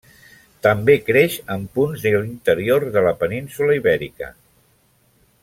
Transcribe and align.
També 0.67 0.95
creix 1.09 1.35
en 1.55 1.67
punts 1.75 2.07
de 2.07 2.13
l'interior 2.15 2.87
de 2.97 3.05
la 3.09 3.13
península 3.21 3.77
Ibèrica. 3.83 4.33